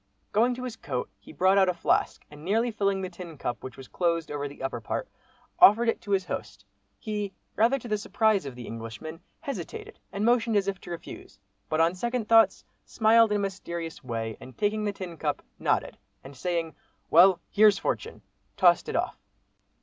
[0.31, 3.61] Going to his coat, he brought out a flask, and nearly filling the tin cup
[3.63, 5.07] which was closed over the upper part,
[5.59, 6.65] offered it to his host.
[6.97, 11.37] He, rather to the surprise of the Englishman, hesitated and motioned as if to refuse,
[11.69, 15.99] but on second thoughts smiled in a mysterious way, and taking the tin cup, nodded,
[16.23, 16.73] and saying
[17.11, 18.23] "Well, here's fortune!"
[18.57, 19.21] tossed it off.